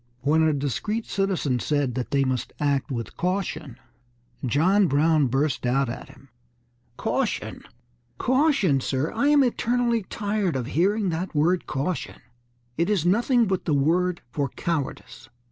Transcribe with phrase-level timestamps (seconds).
[0.21, 3.77] When a discreet citizen said that they must act with caution
[4.43, 6.29] John Brown burst out at him:
[6.97, 7.61] "Caution,
[8.17, 9.11] caution, sir!
[9.11, 12.19] I am eternally tired of hearing that word caution
[12.79, 15.29] it is nothing but the word for cowardice!"